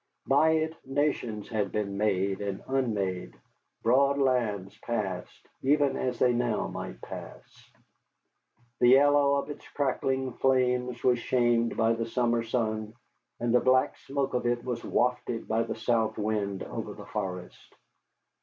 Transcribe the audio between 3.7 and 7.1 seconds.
broad lands passed, even as they now might